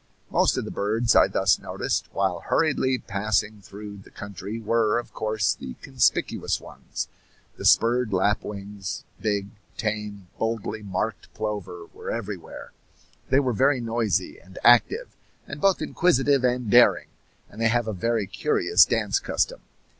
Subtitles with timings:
[0.31, 5.13] Most of the birds I thus noticed while hurriedly passing through the country were, of
[5.13, 7.07] course, the conspicuous ones.
[7.57, 12.71] The spurred lapwings, big, tame, boldly marked plover, were everywhere;
[13.29, 17.09] they were very noisy and active and both inquisitive and daring,
[17.47, 19.61] and they have a very curious dance custom.